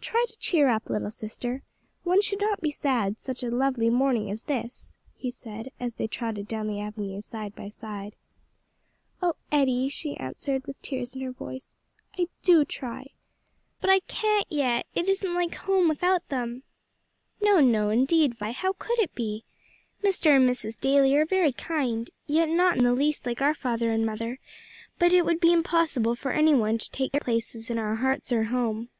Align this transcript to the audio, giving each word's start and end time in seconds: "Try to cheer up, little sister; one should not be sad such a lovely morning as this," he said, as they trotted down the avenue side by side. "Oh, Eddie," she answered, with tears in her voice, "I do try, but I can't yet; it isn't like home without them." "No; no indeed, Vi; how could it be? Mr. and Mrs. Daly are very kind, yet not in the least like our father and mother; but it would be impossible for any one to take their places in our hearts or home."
"Try 0.00 0.24
to 0.28 0.38
cheer 0.38 0.68
up, 0.68 0.88
little 0.88 1.10
sister; 1.10 1.64
one 2.04 2.20
should 2.22 2.40
not 2.40 2.60
be 2.60 2.70
sad 2.70 3.18
such 3.18 3.42
a 3.42 3.50
lovely 3.50 3.90
morning 3.90 4.30
as 4.30 4.44
this," 4.44 4.96
he 5.16 5.28
said, 5.28 5.72
as 5.80 5.94
they 5.94 6.06
trotted 6.06 6.46
down 6.46 6.68
the 6.68 6.78
avenue 6.78 7.20
side 7.20 7.52
by 7.56 7.68
side. 7.70 8.14
"Oh, 9.20 9.34
Eddie," 9.50 9.88
she 9.88 10.16
answered, 10.18 10.68
with 10.68 10.80
tears 10.82 11.16
in 11.16 11.20
her 11.22 11.32
voice, 11.32 11.72
"I 12.16 12.28
do 12.44 12.64
try, 12.64 13.10
but 13.80 13.90
I 13.90 13.98
can't 14.06 14.46
yet; 14.48 14.86
it 14.94 15.08
isn't 15.08 15.34
like 15.34 15.56
home 15.56 15.88
without 15.88 16.28
them." 16.28 16.62
"No; 17.42 17.58
no 17.58 17.90
indeed, 17.90 18.36
Vi; 18.36 18.52
how 18.52 18.74
could 18.74 19.00
it 19.00 19.16
be? 19.16 19.42
Mr. 20.00 20.36
and 20.36 20.48
Mrs. 20.48 20.78
Daly 20.78 21.12
are 21.16 21.26
very 21.26 21.52
kind, 21.52 22.08
yet 22.28 22.48
not 22.48 22.76
in 22.76 22.84
the 22.84 22.92
least 22.94 23.26
like 23.26 23.42
our 23.42 23.52
father 23.52 23.90
and 23.90 24.06
mother; 24.06 24.38
but 25.00 25.12
it 25.12 25.24
would 25.26 25.40
be 25.40 25.50
impossible 25.52 26.14
for 26.14 26.30
any 26.30 26.54
one 26.54 26.78
to 26.78 26.88
take 26.92 27.10
their 27.10 27.20
places 27.20 27.68
in 27.68 27.78
our 27.78 27.96
hearts 27.96 28.30
or 28.30 28.44
home." 28.44 28.90